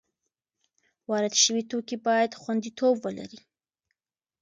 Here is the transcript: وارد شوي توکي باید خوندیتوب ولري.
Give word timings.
وارد 1.09 1.33
شوي 1.43 1.61
توکي 1.69 1.97
باید 2.07 2.31
خوندیتوب 2.41 2.95
ولري. 3.05 3.39